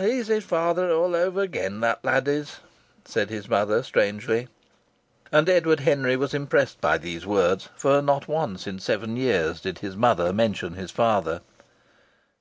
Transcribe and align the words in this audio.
"He's 0.00 0.28
his 0.28 0.44
father 0.44 0.92
all 0.92 1.16
over, 1.16 1.48
that 1.48 2.04
lad 2.04 2.28
is!" 2.28 2.60
said 3.04 3.28
his 3.28 3.48
mother, 3.48 3.82
strangely. 3.82 4.46
And 5.32 5.48
Edward 5.48 5.80
Henry 5.80 6.14
was 6.16 6.32
impressed 6.32 6.80
by 6.80 6.96
these 6.96 7.26
words, 7.26 7.70
for 7.74 8.00
not 8.00 8.28
once 8.28 8.68
in 8.68 8.78
seven 8.78 9.16
years 9.16 9.60
did 9.60 9.80
his 9.80 9.96
mother 9.96 10.32
mention 10.32 10.74
his 10.74 10.92
father. 10.92 11.40